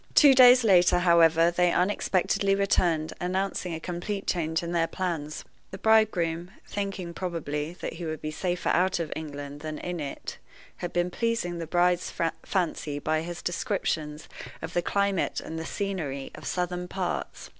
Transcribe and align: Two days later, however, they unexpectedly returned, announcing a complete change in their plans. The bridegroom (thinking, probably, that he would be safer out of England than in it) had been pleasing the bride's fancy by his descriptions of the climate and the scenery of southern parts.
Two 0.15 0.33
days 0.33 0.63
later, 0.63 0.97
however, 0.97 1.51
they 1.51 1.71
unexpectedly 1.71 2.55
returned, 2.55 3.13
announcing 3.21 3.71
a 3.75 3.79
complete 3.79 4.25
change 4.25 4.63
in 4.63 4.71
their 4.71 4.87
plans. 4.87 5.45
The 5.69 5.77
bridegroom 5.77 6.49
(thinking, 6.67 7.13
probably, 7.13 7.73
that 7.81 7.93
he 7.93 8.05
would 8.07 8.19
be 8.19 8.31
safer 8.31 8.69
out 8.69 8.97
of 8.97 9.13
England 9.15 9.59
than 9.59 9.77
in 9.77 9.99
it) 9.99 10.39
had 10.77 10.91
been 10.91 11.11
pleasing 11.11 11.59
the 11.59 11.67
bride's 11.67 12.11
fancy 12.43 12.97
by 12.97 13.21
his 13.21 13.43
descriptions 13.43 14.27
of 14.59 14.73
the 14.73 14.81
climate 14.81 15.39
and 15.39 15.59
the 15.59 15.67
scenery 15.67 16.31
of 16.33 16.47
southern 16.47 16.87
parts. 16.87 17.49